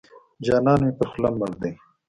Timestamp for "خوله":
1.11-1.29